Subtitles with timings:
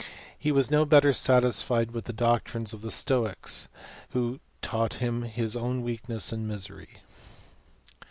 [0.35, 3.69] He was no better satisfied with the doctrines of the Stoics,
[4.13, 7.01] who taught him his own weakness and misery.